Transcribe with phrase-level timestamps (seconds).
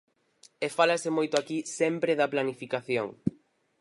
[0.65, 3.07] E fálase moito aquí sempre da planificación.